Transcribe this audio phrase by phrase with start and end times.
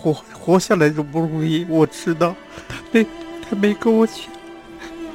[0.00, 2.34] 活活下来就不容易，我知道。
[2.68, 3.06] 他没
[3.48, 4.16] 他没跟我讲，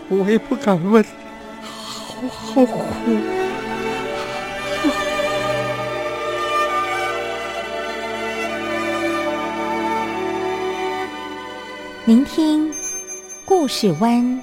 [0.09, 1.03] 我也不敢问，
[2.29, 2.83] 好好苦。
[12.05, 12.69] 聆听
[13.45, 14.41] 故事湾，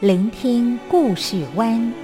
[0.00, 2.03] 聆听故事湾。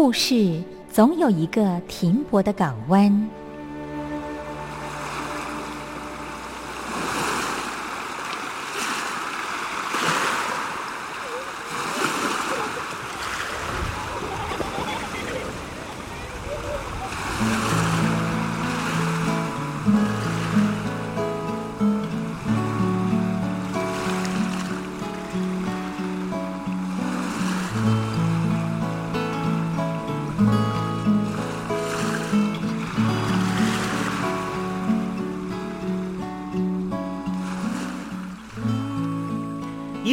[0.00, 3.28] 故事总有一个停泊的港湾。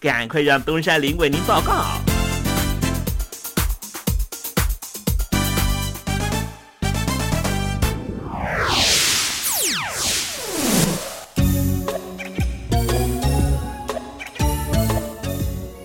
[0.00, 1.84] 赶快让东山林为您报告。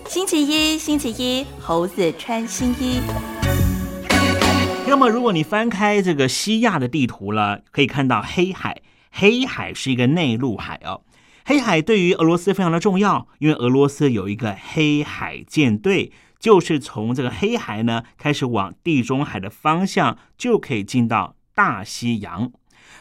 [0.07, 3.01] 星期一，星期一，猴子穿新衣。
[4.87, 8.81] 那么，如果你翻开这个西亚的地图了，可以看到黑海。
[9.11, 11.01] 黑海是一个内陆海哦。
[11.47, 22.51] 黑海对于俄罗斯非常的重要，因为俄罗斯有一个黑海舰队，就是从这个黑海呢开始往地中海的方向，就可以进到大西洋。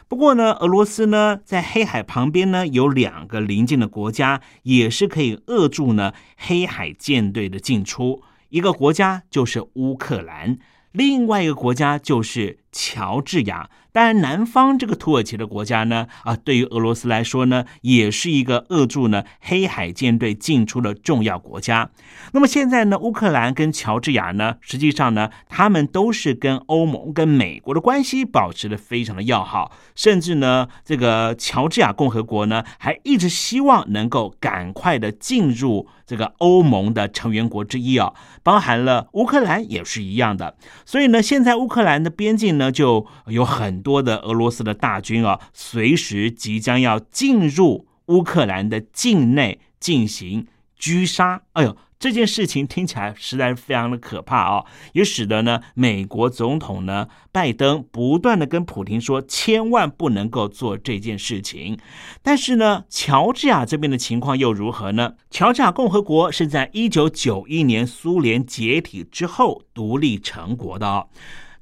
[0.09, 8.23] 不过呢，俄罗斯呢在黑海旁边呢有两个邻近的国家，也是可以扼住呢黑海舰队的进出。
[8.51, 10.59] 一个国家就是乌克兰，
[10.93, 13.71] 另外一个国家就是乔治亚。
[13.93, 21.91] 当然，南方这个土耳其的国家呢，啊，对于俄罗斯来说呢，也是一个扼住呢黑海舰队进出的重要国家。
[22.33, 38.13] 那么现在呢，乌克兰跟乔治亚呢，实际上呢，他们都是跟欧盟、跟美国的关系保持的非常的要好，甚至呢，这个乔治亚共和国呢，还一直希望能够赶快的进入这个欧盟的成员国之一啊，
[38.43, 40.57] 包含了乌克兰也是一样的。
[40.85, 50.47] 所以呢，现在乌克兰的边境呢，就有很多的俄罗斯的大军啊，随时即将要进入乌克兰的境内进行
[50.79, 51.43] 狙杀。
[51.53, 54.65] 哎呦，这件事情听起来实在是非常的可怕啊！
[54.93, 61.79] 也使得呢，美国总统呢拜登不断的跟普京说，千万不能够做这件事情。
[62.23, 65.15] 但是呢，乔治亚这边的情况又如何呢？
[65.31, 71.09] 乔治亚共和国是在一九九一年苏联解体之后独立成国的哦。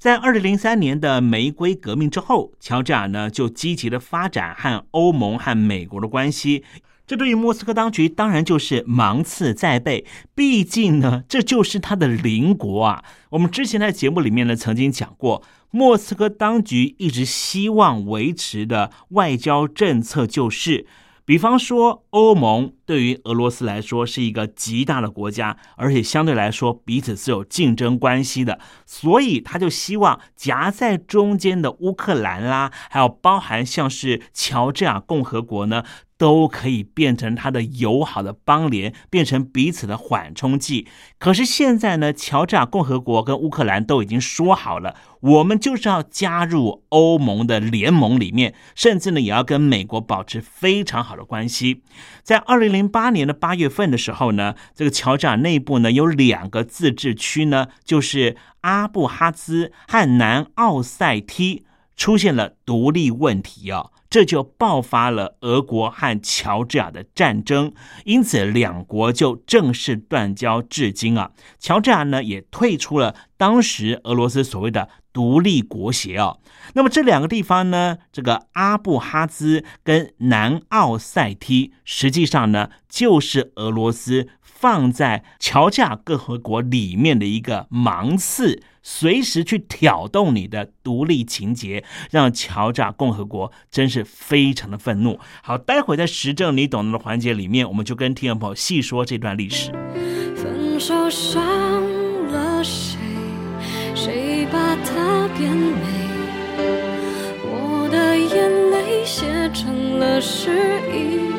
[0.03, 6.65] 在二零零三年的玫瑰革命之后，乔治亚呢就积极的发展和欧盟和美国的关系。
[7.07, 10.05] 这对于莫斯科当局当然就是芒刺在背，
[10.35, 13.01] 毕竟呢这就是他的邻国啊。
[13.29, 15.41] 我们之前在节目里面呢曾经讲过，
[15.71, 20.85] 莫斯科当局一直希望维持的外交政策就是。
[21.25, 35.83] 比方说，欧盟对于俄罗斯来说是一个极大的国家，而且相对来说彼此是有竞争关系的，所以他就希望夹在中间的乌克兰啦，还有包含像是乔治亚共和国呢。
[36.15, 40.87] 都可以变成他的友好的邦联，变成彼此的缓冲剂。
[41.19, 51.81] 可是现在呢，乔治亚共和国跟乌克兰都已经说好了，我们就是要加入欧盟的联盟里面，甚至呢也要跟美国保持非常好的关系。
[52.21, 61.65] 在二零零八年的八月份的时候呢，这个乔治亚内部呢有两个自治区呢，就是阿布哈兹和南奥塞梯
[61.95, 63.91] 出现了独立问题啊。
[64.13, 67.73] 这就爆发了俄国和乔治亚的战争，
[68.05, 71.31] 因此两国就正式断交至今啊。
[71.57, 76.37] 乔治亚呢也退出了当时俄罗斯所谓的独立国协啊。
[76.75, 84.27] 那么这两个地方呢，这个阿布哈兹跟南奥塞梯，实际上呢就是俄罗斯
[84.63, 88.63] 放在乔治亚共和国里面的一个芒刺。
[88.81, 95.19] 随时去挑动你的独立情节，让乔治亚共和国真是非常的愤怒。
[95.41, 99.69] 好，待会在时政你懂得的环节里面，我们就跟听众朋友细说这段历史。
[100.35, 101.41] 分手伤
[102.27, 102.97] 了谁？
[103.93, 105.81] 谁把它变美？
[107.45, 111.32] 我的眼泪写成了诗，已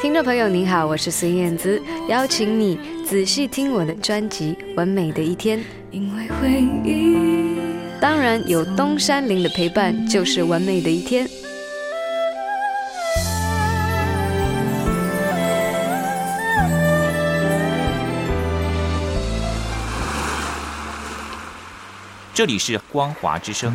[0.00, 5.58] 听众朋友您好，我是孙燕姿，邀请你仔细听我的专辑《完美的一天》。
[5.90, 7.58] 因为回忆，
[8.00, 11.28] 当然有东山林的陪伴，就是完美的一天。
[22.32, 23.74] 这里是光华之声。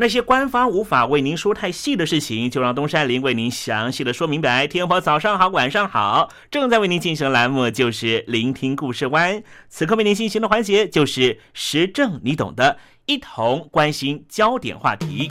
[0.00, 4.66] 那些官方无法为您说太细的事情，就让东山林为您详细的说明白。
[4.66, 9.42] 天婆早上好，晚上好，正在为您进行的栏目就是聆听故事湾。
[9.68, 15.30] 此刻为您进行的环节就是时政，你懂的，一同关心焦点话题。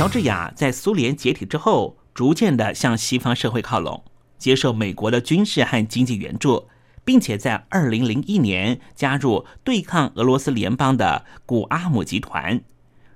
[0.00, 4.02] 乔治亚在苏联解体之后，逐渐的向西方社会靠拢。
[4.38, 6.68] 接受美国的军事和经济援助，
[7.04, 12.60] 并且在二零零一年加入对抗俄罗斯联邦的古阿姆集团。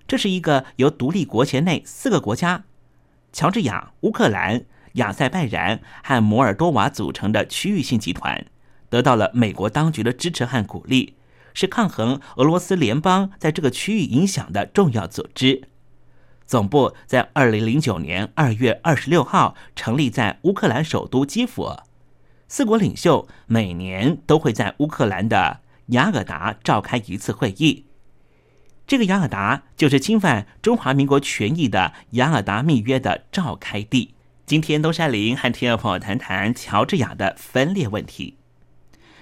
[0.07, 2.65] 这是一个由独立国前内四个国家——
[3.33, 4.65] 乔治亚、乌克兰、
[4.95, 8.45] 亚塞拜然和摩尔多瓦组成的区域性集团，
[8.91, 11.15] 得到了美国当局的支持和鼓励，
[11.55, 15.63] 是抗衡俄罗斯联邦在这个区域影响的重要组织。
[16.53, 21.75] 总部在二零零九年二月二十六号成立在乌克兰首都基辅。
[22.47, 27.87] 四国领袖每年都会在乌克兰的雅尔达召开一次会议。
[28.87, 34.15] 这个雅尔达就是侵犯中华民国权益的雅尔达密约的召开地。
[34.45, 38.37] 今天东山林和听众朋友谈谈乔治亚的分裂问题。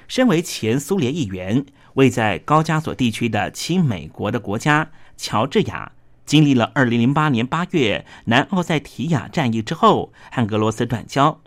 [0.09, 5.93] 身为前苏联议员，位在高加索地区的亲美国的国家乔治亚。
[6.25, 11.41] 经历了2008年8月南奥塞提亚战役之后，和俄罗斯断交。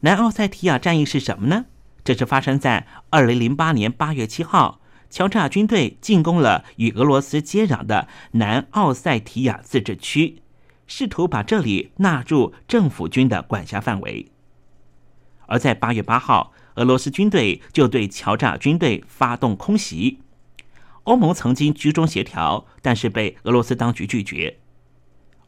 [0.00, 1.66] 南奥塞提亚战役是什么呢？
[2.04, 4.80] 这是发生在2008年8月7号，
[5.10, 10.42] 乔治亚军队进攻了与俄罗斯接壤的南奥塞提亚自治区，
[10.86, 14.30] 试图把这里纳入政府军的管辖范围。
[15.46, 20.20] 而在8月8号，俄罗斯军队就对乔治亚军队发动空袭。
[21.06, 24.58] 欧盟曾经居中协调，但是被俄罗斯当局拒绝。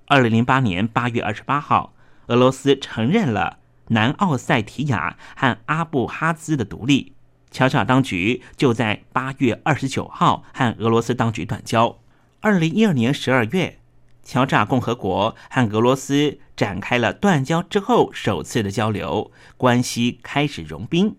[0.06, 1.94] 二零零八年八月二十八号，
[2.28, 7.12] 俄罗斯承认了南奥塞提亚和阿布哈兹的独立，
[7.50, 11.98] 乔治当局就在八月二十九号和俄罗斯当局断交。
[12.40, 13.80] 二零一二年十二月，
[14.22, 21.16] 乔治共和国和俄罗斯展开了断交之后首次的交流，关系开始融冰。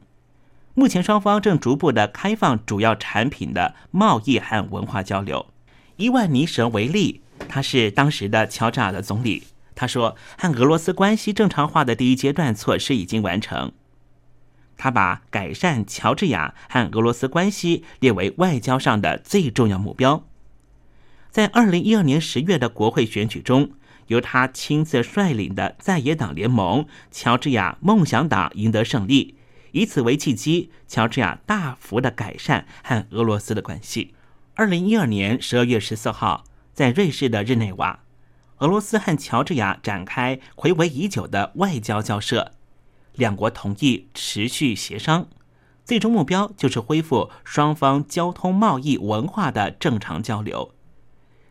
[0.73, 5.47] 目前双方正逐步的开放主要产品的贸易和文化交流。
[5.97, 9.43] 伊万尼什为例，他是当时的乔治亚的总理。
[9.75, 13.71] 他说，和俄罗斯关系正常化的第一阶段措施已经完成。
[14.77, 20.25] 他把改善乔治亚和俄罗斯关系列为外交上的最重要目标。
[21.29, 23.71] 在二零一二年十月的国会选举中，
[24.07, 29.35] 由他亲自率领的在野党联盟乔治亚梦想党赢得胜利。
[29.71, 34.13] 以此为契机，乔治亚大幅的改善和俄罗斯的关系。
[34.55, 38.03] 二零一二年十二月十四号，在瑞士的日内瓦，
[38.57, 42.53] 俄罗斯和乔治亚展开回违已久的外交交涉，
[43.13, 45.27] 两国同意持续协商，
[45.85, 50.73] 最终目标就是恢复双方交通、贸易、文化的正常交流。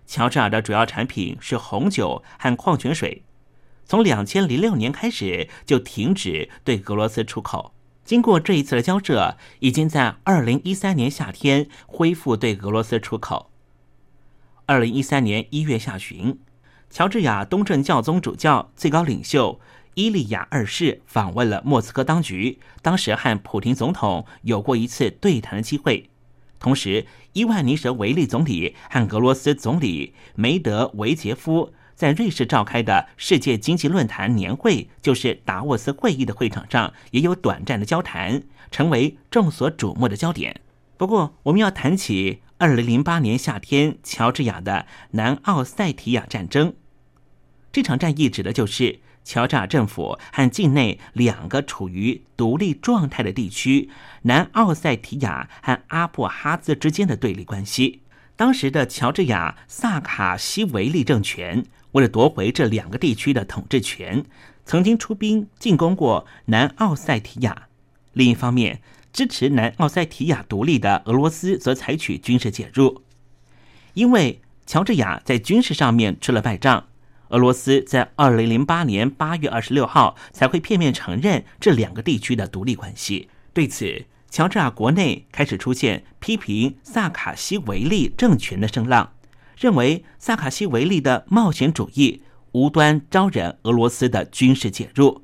[0.07, 3.25] 乔治亚的主要产品是红酒和矿泉水。
[3.85, 7.75] 从两千零六年开始就停止对俄罗斯出口。
[8.09, 13.51] 经过这一次的交涉，已经在二零一三年夏天恢复对俄罗斯出口。
[14.65, 16.39] 二零一三年一月下旬，
[16.89, 19.61] 乔治亚东正教宗主教最高领袖
[19.93, 26.09] 伊利亚二世访问了莫斯科当局，当时和普廷总统有过一次对谈的机会。
[26.59, 31.75] 同时，伊万尼什维利总理和俄罗斯总理梅德韦杰夫。
[31.99, 40.61] 在瑞士召开的世界经济论坛年会，就是达沃斯会议的会场上，也有短暂的交谈，成为众所瞩目的焦点。
[40.97, 46.75] 不过，我们要谈起二零零八年夏天乔治亚的南奥塞提亚战争。
[47.73, 53.91] 这场战役指的就是乔治亚政府和境内两个处于独立状态的地区——
[54.23, 58.03] 南奥塞提亚和阿布哈兹之间的对立关系。
[58.37, 61.65] 当时的乔治亚萨卡西维利政权。
[61.93, 64.25] 为了夺回这两个地区的统治权，
[64.65, 67.69] 曾经出兵进攻过南奥塞提亚。
[68.13, 68.81] 另一方面，
[69.13, 73.03] 支持南奥塞提亚独立的俄罗斯则采取军事介入。
[73.95, 76.89] 因为乔治亚在军事上面吃了败仗，
[77.29, 83.29] 俄罗斯在二零零八年八月二十六号才会片面承认这两个地区的独立关系。
[83.53, 89.15] 对此，乔治亚国内开始出现批评萨卡西维利政权的声浪。
[89.59, 92.23] 认为萨卡西维利的冒险主义
[92.53, 95.23] 无端招惹俄罗斯的军事介入，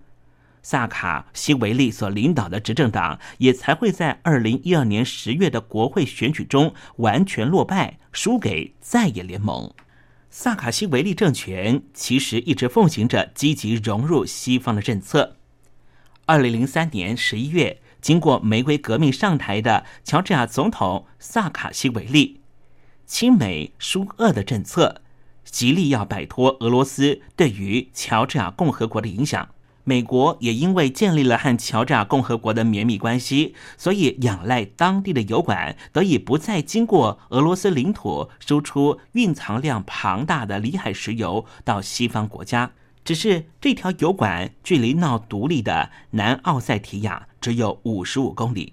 [0.61, 9.73] 萨卡西维利所领导的执政党也才会在二零一二年十月的国会选举中完全落败，输给在野联盟。
[10.31, 15.37] 萨卡西维利政权其实一直奉行着积极融入西方的政策。
[16.27, 22.41] 二零零三年十一月，经过玫瑰革命上台的乔治亚总统萨卡西维利。
[23.07, 25.03] 亲美疏俄的政策，
[25.45, 29.49] 极力要摆脱俄罗斯对于乔治亚共和国的影响。
[29.87, 42.73] 美国也因为建立了和乔治亚共和国的绵密关系，所以仰赖当地的油管，得以不再经过俄罗斯领土输出蕴藏量庞大的里海石油到西方国家。
[43.05, 48.73] 只是这条油管距离闹独立的南奥塞提亚只有五十五公里，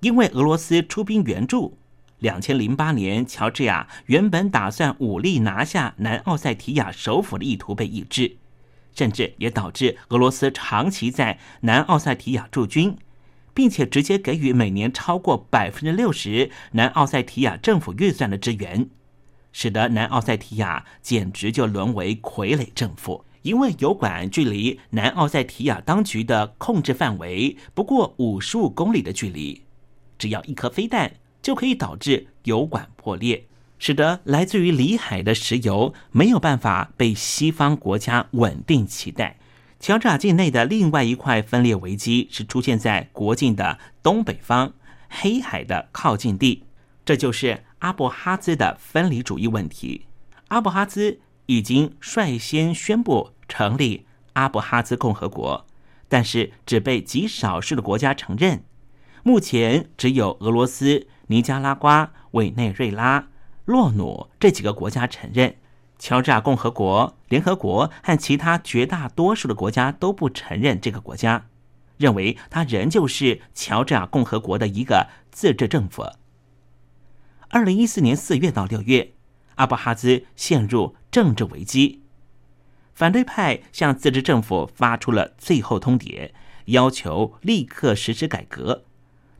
[0.00, 1.77] 因为俄罗斯出兵援助。
[2.18, 8.36] 两千零八年，乔治亚原本打算武力拿下南奥塞提亚首府的意图被抑制，
[8.94, 12.96] 甚至也导致俄罗斯长期在南奥塞提亚驻军，
[13.54, 18.88] 并且直接给予每年超过百分之六十南奥塞提亚政府预算的支援，
[19.52, 23.24] 使得南奥塞提亚简直就沦为傀儡政府。
[23.42, 29.62] 因为油管距离南奥塞提亚当局的控制范围不过五十五公里的距离，
[30.18, 31.12] 只要一颗飞弹。
[31.40, 33.46] 就可以导致油管破裂，
[33.78, 39.38] 使得来自于里海的石油没有办法被西方国家稳定期待。
[39.80, 44.74] 乔治亚境内的另外一块分裂危机是出现在国境的东北方
[45.08, 46.64] 黑海的靠近地，
[47.04, 50.06] 这就是阿布哈兹的分离主义问题。
[50.48, 55.64] 阿布哈兹已经率先宣布成立阿布哈兹共和国，
[56.08, 58.64] 但是只被极少数的国家承认。
[59.22, 61.06] 目前只有俄罗斯。
[61.28, 63.28] 尼加拉瓜、委内瑞拉、
[63.64, 65.56] 洛努这几个国家承认，
[65.98, 71.46] 乔治亚共和国、联合国和其他绝大多数的国家都不承认这个国家，
[71.96, 76.04] 认为它仍旧是乔治亚共和国的一个自治政府。
[77.48, 79.12] 二零一四年四月到六月，
[79.56, 82.02] 阿布哈兹陷入政治危机，
[82.94, 86.30] 反对派向自治政府发出了最后通牒，
[86.66, 88.84] 要求立刻实施改革。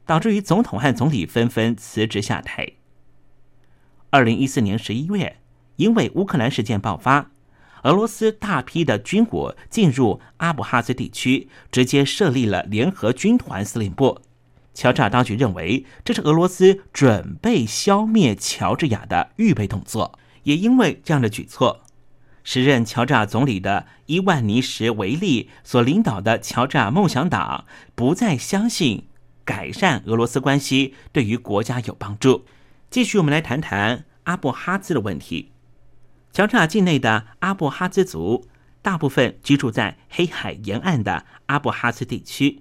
[0.08, 2.66] 导致于总统和总理纷纷辞职下台。
[4.08, 5.36] 二零一四年十一月，
[5.76, 7.30] 因为乌克兰事件爆发，
[7.82, 14.22] 俄罗斯大批的军火进入阿布哈兹地区，直接设立了联合军团司令部。
[14.72, 20.18] 乔治亚当局认为这是俄罗斯准备消灭乔治亚的预备动作。
[20.44, 21.82] 也因为这样的举措，
[22.42, 29.04] 时任乔治亚总理的伊万尼什维利所领导的乔治亚梦想党不再相信。
[29.48, 32.44] 改善俄罗斯关系对于国家有帮助。
[32.90, 35.52] 继续，我们来谈谈阿布哈兹的问题。
[36.34, 38.46] 乔治亚境内的阿布哈兹族
[38.82, 42.60] 大部分居住在黑海沿岸的阿布哈兹地区。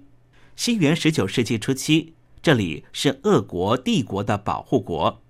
[0.56, 5.20] 西元十九世纪初期，这里是俄国帝国的保护国，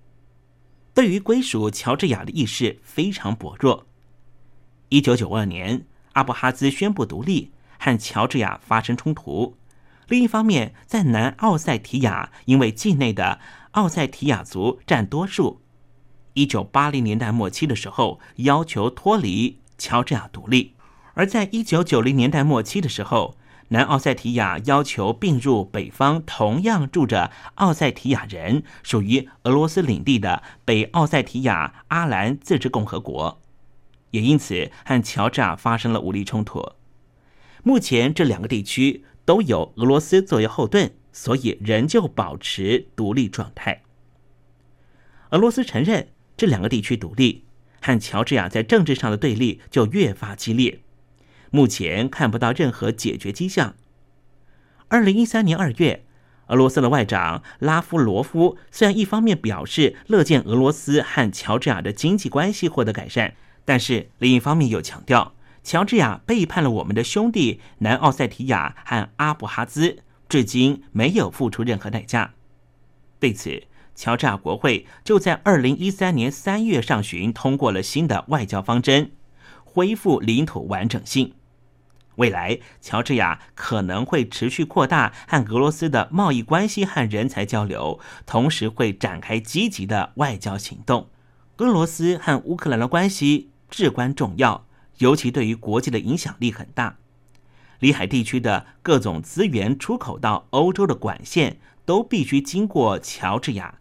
[0.93, 3.85] 对于归属乔治亚的意识非常薄弱。
[4.87, 9.57] 一九九二年，阿布哈兹宣布独立，和乔治亚发生冲突。
[10.09, 13.39] 另一方面，在南奥塞提亚，因为境内的
[13.71, 15.61] 奥塞提亚族占多数，
[16.33, 20.73] 一九八零年代末期的时候，要求脱离乔治亚独立。
[21.13, 33.39] 而在一九九零年代末期的时候，南奥塞提亚要求并入北方同样住着奥塞提亚人、属于俄罗斯领地的北奥塞提亚阿兰自治共和国，
[34.09, 36.71] 也因此和乔治亚发生了武力冲突。
[37.61, 43.83] 目前这两个地区都有俄罗斯作为后盾，所以仍旧保持独立状态。
[45.29, 47.43] 俄罗斯承认这两个地区独立，
[47.79, 50.79] 和乔治亚在政治上的对立就越发激烈。
[51.51, 53.75] 目前看不到任何解决迹象。
[54.87, 56.05] 二零一三年二月，
[56.47, 72.33] 俄罗斯的外长拉夫罗夫虽然一方面表示乐见俄罗斯和乔治亚的经济关系获得改善，但是另一方面又强调，乔治亚背叛了我们的兄弟南奥塞提亚和阿布哈兹，至今没有付出任何代价。
[73.19, 79.11] 对此，乔治亚国会就在二零一三年三月上旬通过了新的外交方针，
[79.63, 81.33] 恢复领土完整性。
[82.15, 91.09] 未来，乔治亚可能会持续扩大和俄罗斯的贸易关系和人才交流，同时会展开积极的外交行动。
[91.57, 94.65] 俄罗斯和乌克兰的关系至关重要，
[94.99, 96.97] 尤其对于国际的影响力很大。
[97.79, 103.75] 里海地区的各种资源出口到欧洲的管线都必须经过乔治亚。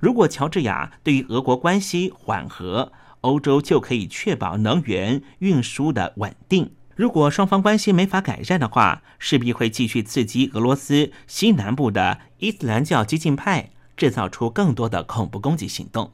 [0.00, 2.92] 如果乔治亚对于俄国关系缓和，
[3.22, 6.72] 欧洲就可以确保能源运输的稳定。
[6.94, 16.12] 如果双方关系没法改善的话，势必会继续刺激俄罗斯西南部的伊斯兰教激进派，制造出更多的恐怖攻击行动。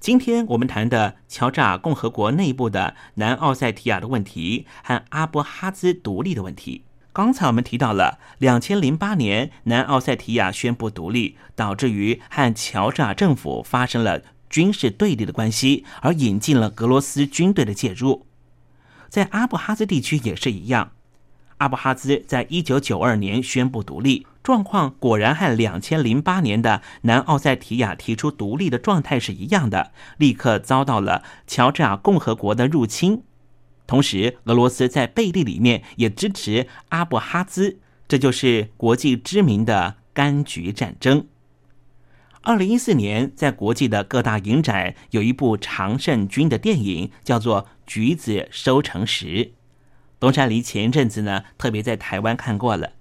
[0.00, 6.84] 今天我们谈的乔治亚共和国内部的南奥塞提亚的问题和阿布哈兹独立的问题。
[7.12, 18.26] 刚才我们提到了，两千零八年南奥塞提亚宣布独立，导致于和乔治亚政府发生了军事对立的关系，而引进了俄罗斯军队的介入。
[19.08, 20.92] 在阿布哈兹地区也是一样，
[21.58, 33.22] 阿布哈兹在一九九二年宣布独立，状况果然和两千零八年的南奥塞提亚提出独立的状态是一样的，立刻遭到了乔治亚共和国的入侵。
[33.86, 41.26] 同时，俄罗斯在背地里面也支持阿布哈兹，这就是国际知名的柑橘战争。
[42.42, 49.26] 二零一四年，在国际的各大影展有一部常胜军的电影，叫做《橘子收成时》。
[50.20, 52.92] 东山梨前一阵子呢，特别在台湾看过了，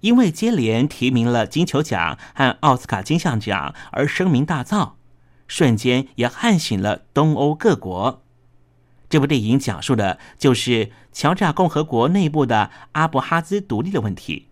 [0.00, 4.92] 因为接连提名了金球奖和奥斯卡金像奖而声名大噪，
[5.46, 8.22] 瞬间也唤醒了东欧各国。
[9.08, 14.48] 这部电影讲述的就是乔治亚共和国内部的阿布哈兹独立的问题。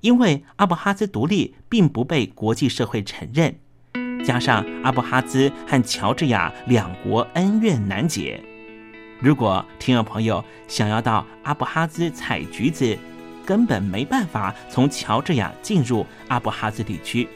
[0.00, 3.60] 因为阿布哈兹独立并不被国际社会承认，
[4.24, 8.42] 加上阿布哈兹和乔治亚两国恩怨难解，
[9.20, 12.96] 如果听众朋友想要到阿布哈兹采橘子，
[13.44, 17.28] 根本没办法从乔治亚进入阿布哈兹地区。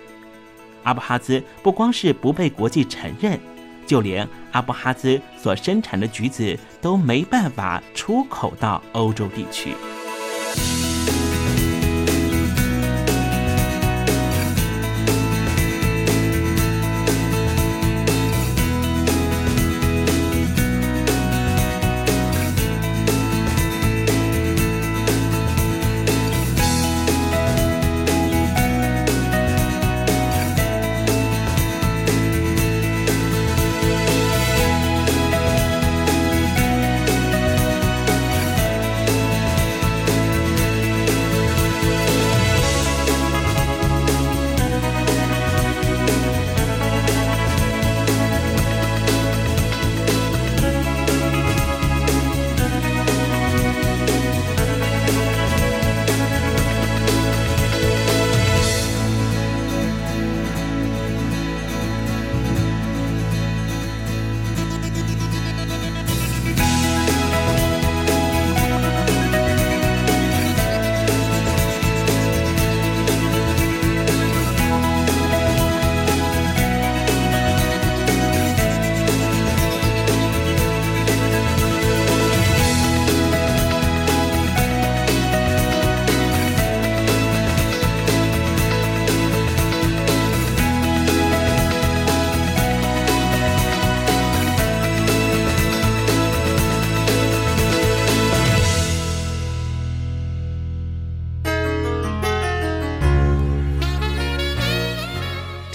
[0.83, 3.39] 阿布哈兹不光是不被国际承认，
[3.87, 9.75] 就连阿布哈兹所生产的橘子都没办法出口到欧洲地区。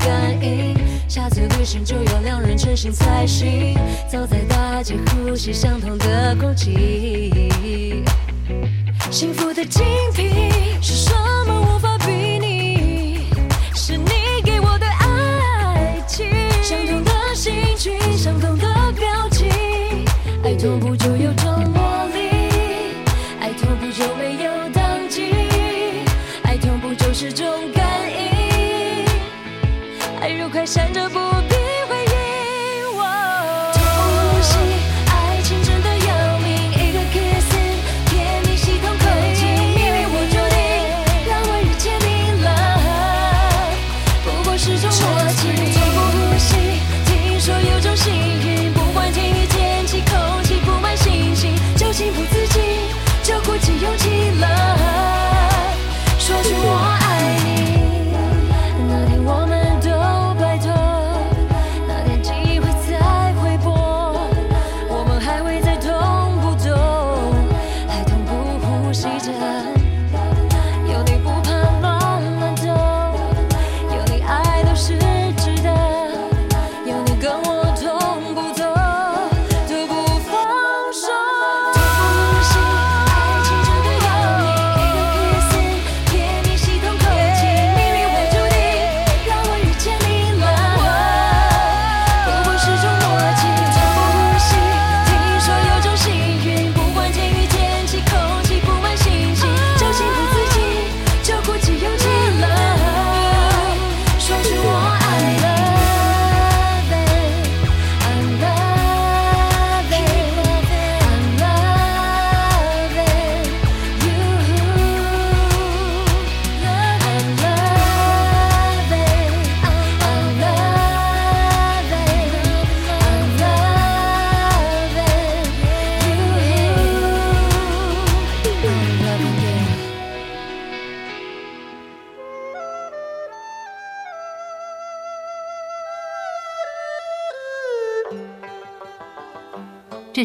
[0.00, 0.76] 感应。
[1.08, 3.76] 下次旅行就要两人成行才行，
[4.10, 8.02] 走在大街呼吸相同的空气。
[9.10, 9.84] 幸福的精
[10.14, 10.30] 品
[10.80, 11.12] 是什
[11.46, 11.60] 么？
[11.60, 13.26] 无法比拟，
[13.74, 14.10] 是你
[14.44, 16.26] 给我的爱情。
[16.62, 19.48] 相同的心情，相同的表情，
[20.44, 22.30] 爱痛不就有种魔力？
[23.40, 25.32] 爱痛不就没有当机？
[26.44, 27.44] 爱痛不就是种？
[30.70, 31.19] 闪着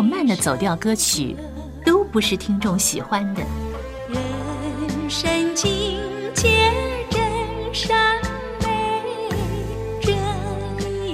[0.00, 1.36] 或慢的走调歌曲，
[1.84, 3.42] 都不是听众喜欢的。
[4.08, 6.00] 人生境
[6.32, 6.72] 界
[7.10, 7.20] 真
[7.70, 8.18] 善
[8.62, 9.04] 美，
[10.00, 10.16] 人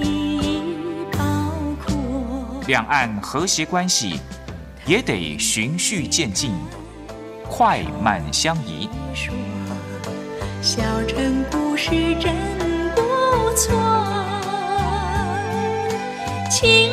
[0.05, 0.61] 意
[1.11, 1.19] 包
[1.85, 1.97] 括。
[2.69, 4.21] 两岸和谐关系
[4.87, 6.53] 也得循序渐进，
[7.51, 8.89] 快慢相宜。
[10.63, 12.33] 小城故事真
[12.95, 13.03] 不
[13.57, 13.75] 错，
[16.49, 16.93] 请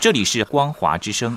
[0.00, 1.36] 这里是光华之声。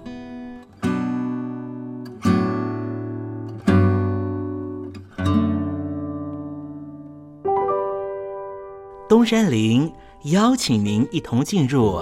[9.11, 9.91] 东山林
[10.23, 12.01] 邀请您一同进入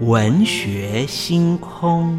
[0.00, 2.18] 文学星空。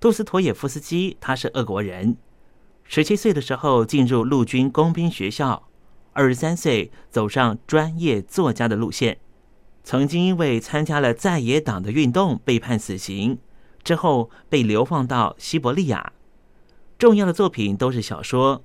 [0.00, 2.16] 杜斯妥也夫斯基他是俄国人，
[2.84, 5.68] 十七岁的时候进入陆军工兵学校，
[6.12, 9.18] 二十三岁走上专业作家的路线，
[9.82, 13.38] 曾经因为参加了在野党的运动被判死刑，
[13.82, 16.12] 之后被流放到西伯利亚。
[16.96, 18.62] 重要的作品都是小说，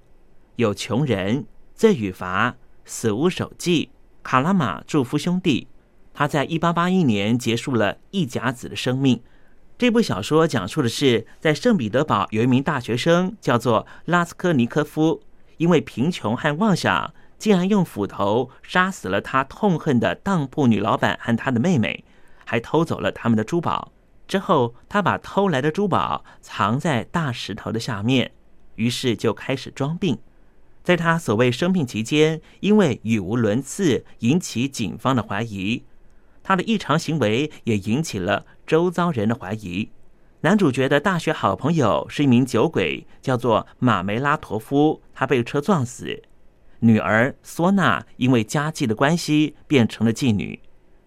[0.58, 1.38] 有《穷人》
[1.74, 2.52] 《罪与罚》
[2.86, 3.86] 《死无手记》
[4.22, 5.68] 《卡拉马祝夫兄弟》。
[6.14, 9.20] 他在一八八一年结束了一甲子的生命。
[9.78, 15.22] 这部小说讲述的是，在圣彼得堡有一名大学生叫做拉斯科尼科夫，
[15.58, 22.06] 因为贫穷和妄想，竟然用斧头杀死了他痛恨的当铺女老板和他的妹妹，
[22.46, 23.92] 还偷走了他们的珠宝。
[24.28, 28.32] 之后，他把偷来的珠宝藏在大石头的下面，
[28.76, 30.20] 于是就开始装病。
[30.84, 35.84] 在他所谓生病期间，因为语无伦次，引起警方的怀疑。
[36.44, 39.90] 他的异常行为也引起了周遭人的怀疑。
[40.42, 46.22] 男主角的大学好朋友是一名酒鬼，叫做马梅拉托夫，他被车撞死。
[46.80, 50.60] 女儿索娜因为家计的关系变成了妓女，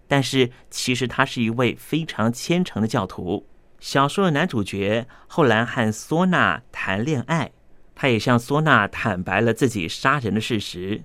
[0.08, 3.46] 但是其实她是一位非常虔诚的教徒。
[3.78, 7.52] 小说的男主角后来和索娜谈恋爱，
[7.94, 11.04] 他也向索娜坦白了自己杀人的事实。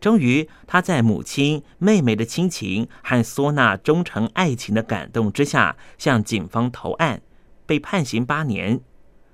[0.00, 7.20] 终于，他在母亲、妹妹的亲情和索娜忠诚爱情的感动之下，向警方投案，
[7.66, 8.80] 被判刑八年。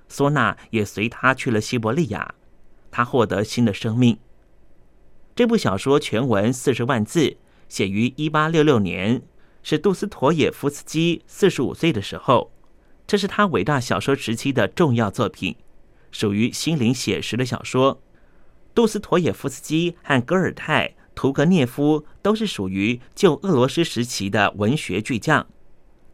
[0.09, 2.35] 索娜也随他去了西伯利亚，
[2.91, 4.19] 他获得新的生命。
[5.33, 7.37] 这部小说全文四十万字，
[7.69, 9.21] 写于一八六六年，
[9.63, 12.51] 是杜斯妥也夫斯基四十五岁的时候。
[13.05, 15.55] 这是他伟大小说时期的重要作品，
[16.11, 18.01] 属于心灵写实的小说。
[18.77, 25.47] 杜斯妥也夫斯基和戈尔泰、屠格涅夫都是属于旧俄罗斯时期的文学巨匠，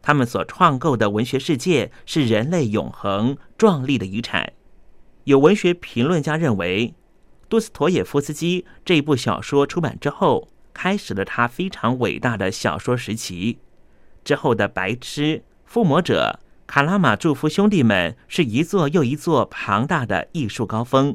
[0.00, 4.54] 他们所创构的文学世界是人类永恒壮丽的遗产。
[5.24, 6.94] 有文学评论家认为，
[7.50, 13.58] 杜斯妥也夫斯基这部小说出版之后，开始了他非常伟大的小说时期。
[14.24, 15.22] 之后的《白痴》
[15.66, 21.14] 《附魔者》《卡拉马祝福兄弟们》是一座又一座庞大的艺术高峰。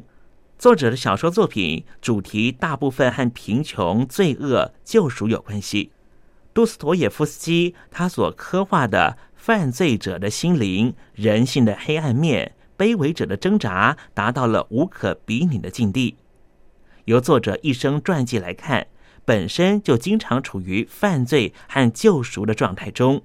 [0.60, 5.90] 作者的小说作品主题大部分和贫穷、罪恶、救赎有关系。
[6.52, 16.18] 杜斯妥也夫斯基他所刻画的犯罪者的心灵、人性的黑暗面、卑微者的挣扎，达到了无可比拟的境地。
[17.06, 18.86] 由作者一生传记来看，
[19.24, 23.22] 本身就经常处于犯罪和救赎的状态中，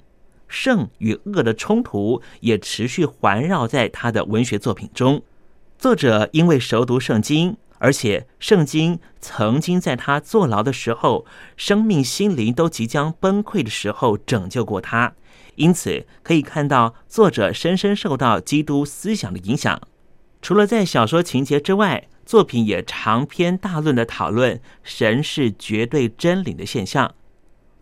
[0.48, 5.22] 圣与恶的冲突也持续环绕在他的文学作品中。
[5.78, 15.14] 作者因为熟读圣经，而且圣经曾经在他坐牢的时候、生命心灵都即将崩溃的时候拯救过他，
[15.56, 19.80] 因此可以看到作者深深受到基督思想的影响。
[20.42, 27.14] 除了在小说情节之外，作品也长篇大论的讨论神是绝对真理的现象。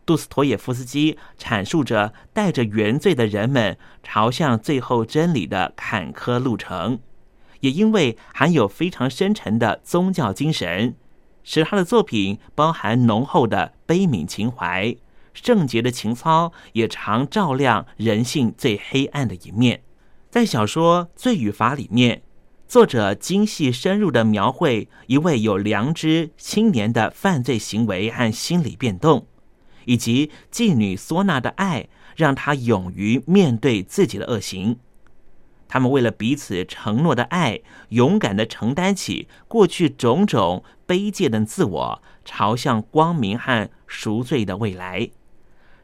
[0.05, 6.99] 杜斯妥也夫斯基阐述着带着原罪的人们朝向最后真理的坎坷路程。
[7.63, 10.95] 也因为含有非常深沉的宗教精神，
[11.45, 14.93] 使他的作品包含浓厚的悲悯情怀、
[15.33, 19.81] 圣洁的情操，也常照亮人性最黑暗的一面。
[20.29, 22.21] 在小说《罪与罚》里面，
[22.67, 29.25] 作者精细深入的描绘一位有良知青年的犯罪行为和心理变动，
[29.85, 31.87] 以及妓女索娜的爱，
[32.17, 34.77] 让他勇于面对自己的恶行。
[35.73, 37.59] 他们为了彼此承诺的爱，
[37.89, 45.09] 勇敢的承担起过去种种卑贱的自我，朝向光明和赎罪的未来。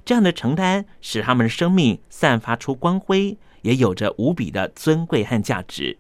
[0.06, 5.98] 这样的承担使他们的生命散发出光辉，也有着无比的尊贵和价值。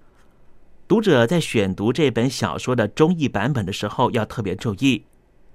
[0.87, 5.05] 读者在选读这本小说的中译版本的时候，要特别注意，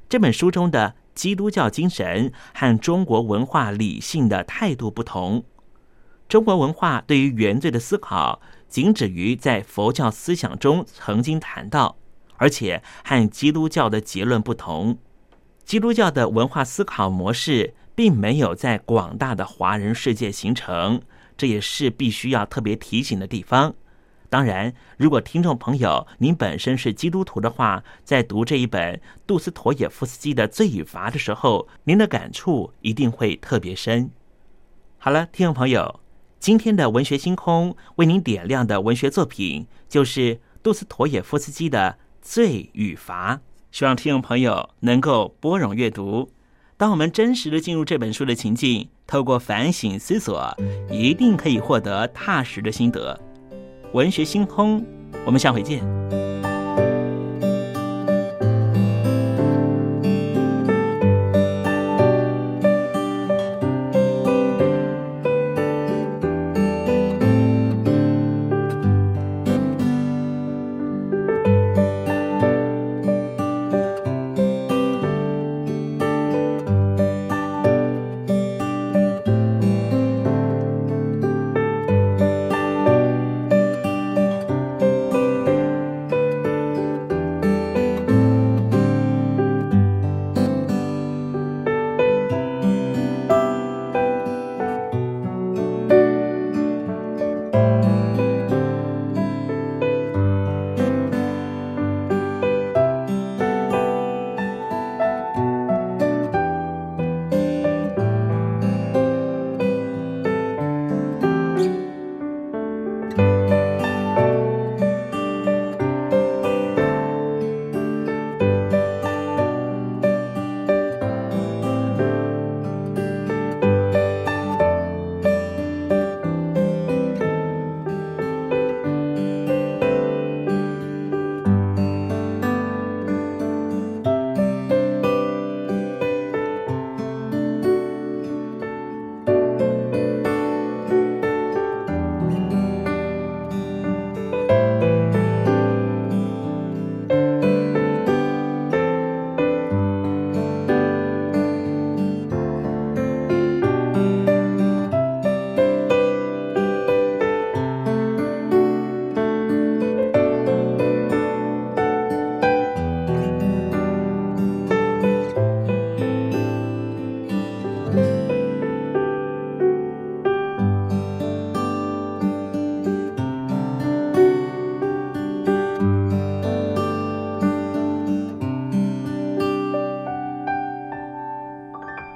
[0.09, 5.45] 这本书中的基督教精神和中国文化理性的态度不同。
[6.29, 11.97] 中国文化对于原罪的思考，仅止于在佛教思想中曾经谈到，
[12.37, 14.99] 而且和基督教的结论不同。
[15.65, 21.01] 基督教的文化思考模式并没有在广大的华人世界形成，
[21.37, 23.75] 这也是必须要特别提醒的地方。
[24.29, 34.11] 当然，如果听众朋友您本身是基督徒的话，在读这一本杜斯妥也夫斯基的《罪与罚》的时候，您的感触一定会特别深。
[34.99, 36.04] 好了，听众朋友。
[36.45, 43.37] 今天的文学星空为您点亮的文学作品，就是杜斯妥也夫斯基的《罪与罚》。
[43.73, 46.31] 希望听众朋友能够拨冗阅读。
[46.77, 50.55] 当我们真实的进入这本书的情境，透过反省思索，
[50.91, 53.19] 一定可以获得踏实的心得。
[53.95, 54.85] 文学星空，
[55.25, 55.83] 我们下回见。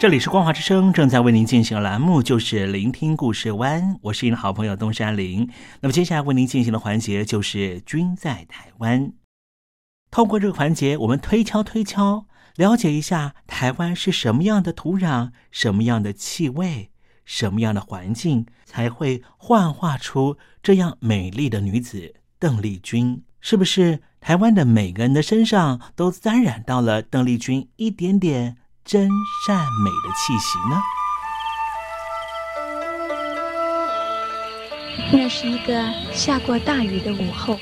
[0.09, 5.47] 这里是光华之声，正在为您进行的栏目就是聆听故事湾，我是您的好朋友东山林。
[5.83, 9.13] 那么接下来为您进行的环节就是“君在台湾”。
[10.11, 12.25] 透过这个环节，我们推敲推敲，
[12.57, 16.91] 了解一下台湾是什么样的土壤、什么样的气味、
[17.27, 23.23] 什么样的环境，才会幻化出这样美丽的女子邓丽君？
[23.43, 28.57] 是不是台湾的每个人的身上都沾染到了邓丽君一点点？
[28.89, 29.11] 真
[29.45, 30.81] 善美的气息呢？
[35.13, 37.59] 那是一个下过大雨的午后，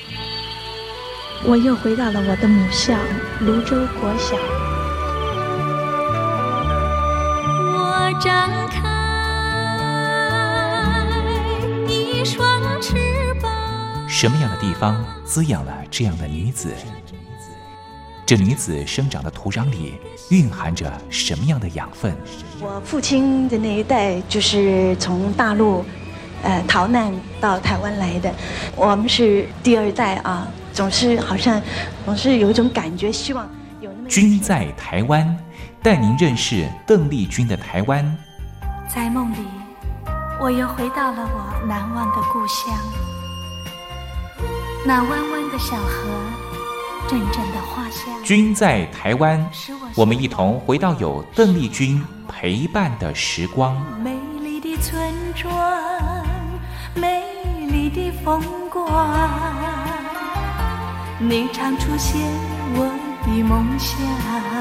[1.43, 2.97] 我又回到了我的母校
[3.41, 4.37] 泸州国小。
[7.73, 8.79] 我张开
[11.89, 13.51] 一双翅膀。
[14.07, 16.73] 什么样的地方滋养了这样的女子？
[18.27, 19.93] 这女子生长的土壤里
[20.31, 22.13] 蕴含着什么样的养分？
[22.59, 25.85] 我父亲的那一代就是从大陆，
[26.43, 27.09] 呃，逃难
[27.39, 28.29] 到台湾来的。
[28.75, 31.61] 我们是第二代啊，总是好像
[32.03, 33.49] 总是有一种感觉，希望
[33.79, 34.09] 有那么。
[34.09, 35.37] 君在台湾，
[35.81, 38.17] 带您认识邓丽君的台湾。
[38.93, 39.37] 在梦里，
[40.41, 42.77] 我又回到了我难忘的故乡，
[44.85, 46.46] 那弯弯的小河。
[47.07, 48.23] 阵阵的花香。
[48.23, 49.49] 君在台湾，
[49.95, 53.75] 我们一同回到有邓丽君陪伴的时光。
[54.03, 55.51] 美丽的村庄，
[56.93, 57.23] 美
[57.71, 59.09] 丽的风光，
[61.19, 62.21] 你常出现
[62.75, 62.91] 我
[63.25, 64.56] 的梦乡。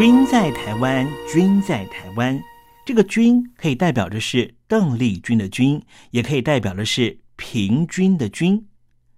[0.00, 2.42] 君在台湾，君在台湾。
[2.86, 5.78] 这个“君”可以代表的是邓丽君的“君”，
[6.10, 8.66] 也可以代表的是平均的“均”。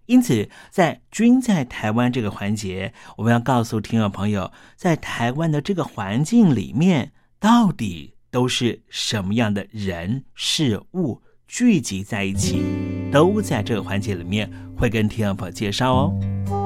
[0.07, 12.61] 因此，在“君在台湾”这个环节，我们要告诉听众朋友，在台湾的这个环境里面，到底都是什么样的人事物聚集在一起，
[13.13, 16.62] 都在这个环节里面会跟听众朋友介绍哦。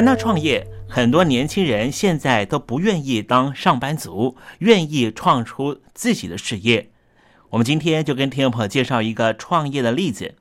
[0.00, 6.90] 谈到创业，很多年轻人现在都不愿意当上班族，愿意创出自己的事业。
[7.50, 10.36] 我们今天就跟听众朋友介绍一个创业的例子：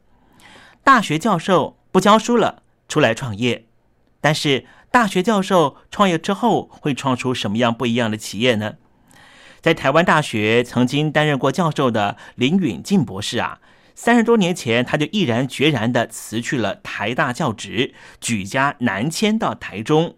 [0.82, 3.66] 大学教授不教书了，出来创业。
[4.22, 8.76] 但是大学教授创业之后，会创出什么样不一样的企业呢？
[9.60, 13.60] 在台湾大学曾经担任过教授的林允进博士啊。
[14.02, 20.16] 三十多年前，他就毅然决然的辞去了台大教职，举家南迁到台中，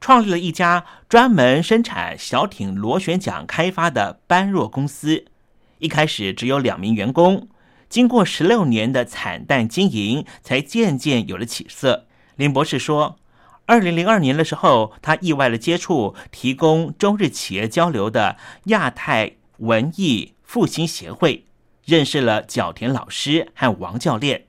[0.00, 5.24] 创立了一家专门生产小艇螺旋桨开发的般若公司。
[5.80, 7.48] 一开始只有两名员工，
[7.88, 12.06] 经过十六年的惨淡经营，才渐渐有了起色。
[12.36, 13.18] 林博士说，
[13.66, 21.46] 二零零二年的时候，他意外的接触提供中日企业交流的亚太文艺复兴协会。
[21.84, 24.46] 认识了角田老师和王教练。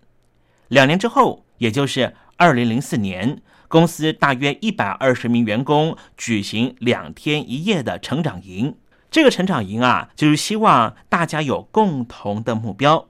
[0.68, 8.76] 两年之后，也就是二零零四年，公司大约一百二十名员工举行两天一夜的成长营。
[9.12, 13.08] 这个成长营啊，就是希望大家有共同的目标。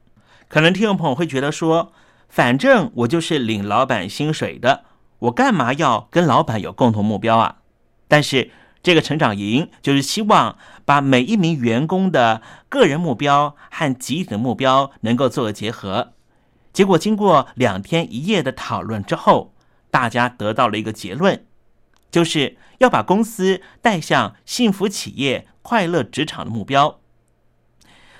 [0.47, 1.93] 可能听众朋友会觉得说，
[2.29, 4.85] 反正我就是领老板薪水的，
[5.19, 7.57] 我干嘛要跟老板有共同目标啊？
[8.07, 8.51] 但是。
[8.85, 16.13] 这个成长营就是希望把每一名员工的个人目标和集体的目标能够做个结合。
[16.71, 19.55] 结果经过两天一夜的讨论之后，
[19.89, 21.47] 大家得到了一个结论，
[22.11, 26.99] 就是要把公司带向幸福企业、快乐职场的目标。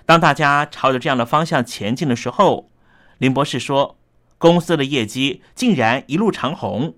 [0.08, 2.72] 当大家朝着这样的方向前进的时候，
[3.20, 4.00] 林博士说，
[4.40, 6.96] 公司的业绩竟然一路长虹，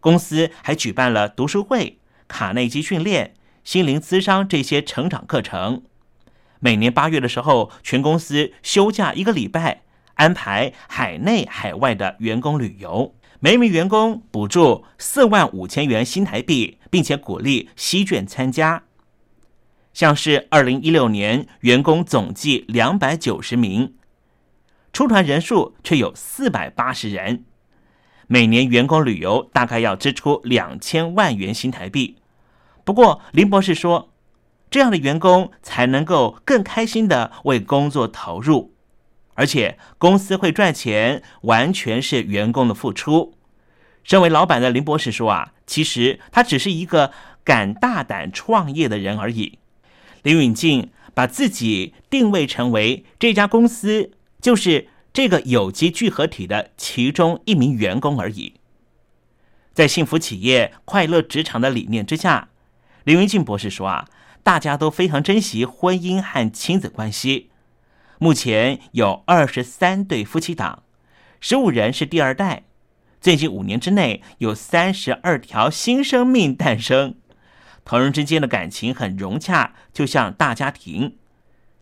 [0.00, 1.98] 公司还举办了读书会。
[2.28, 5.82] 卡内基训练、心灵咨商这些成长课程，
[6.60, 9.82] 每年八月的时候，全公司休假一个礼拜，
[10.14, 18.84] 安排海内海外的员工旅游，每名员工补助四万五千元新台币，并且鼓励西卷参加。
[19.92, 23.94] 像是二零一六年，员工总计两百九十名，
[24.92, 27.44] 出团人数却有四百八十人。
[28.26, 32.16] 每年员工旅游大概要支出两千万元新台币。
[32.84, 34.12] 不过林博士说，
[34.70, 38.72] 这样的员工才能够更开心的为工作投入，
[39.34, 43.34] 而且公司会赚钱，完全是员工的付出。
[44.02, 47.12] 身为老板的林博士说啊，其实他只是一个
[47.44, 49.58] 敢大胆创业的人而已。
[50.22, 54.10] 林允静把自己定位成为这家公司
[54.40, 58.56] 就是这个有机聚合体的其中一名员工而已。
[59.72, 62.50] 在幸福企业、快乐职场的理念之下，
[63.04, 64.06] 林云静博士说啊，
[64.42, 67.48] 大家都非常珍惜婚姻和亲子关系。
[68.18, 70.82] 目前有二十三对夫妻档，
[71.40, 72.64] 十五人是第二代。
[73.18, 77.14] 最近五年之内，有三十二条新生命诞生。
[77.86, 81.16] 同人之间的感情很融洽，就像大家庭。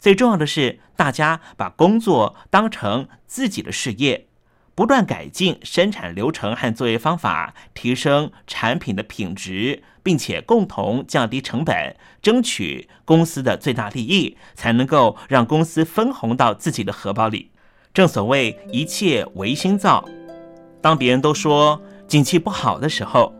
[0.04, 4.26] 最重要的是，大家把工作当成自己的事业，
[4.74, 17.50] 不断改进生产流程和作业方法，提升产品的品质，并且共同降低成本，争取公司的最大利益，才能够让公司分红到自己的荷包里。
[17.94, 20.06] 正所谓一切唯心造。
[20.82, 23.34] 当别人都说景气不好的时候，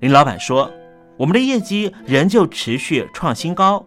[0.00, 0.68] 林老板说。
[1.16, 3.86] 我们的业绩仍旧持续创新高，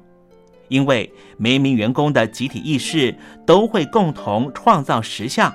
[0.68, 3.16] 因为每一名员工的集体意识
[3.46, 5.54] 都会共同创造实相。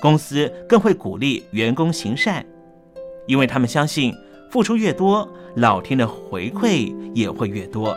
[0.00, 2.44] 公司更会鼓励员工行善，
[3.26, 4.12] 因为他们相信
[4.50, 7.96] 付出越多，老天的回馈也会越多。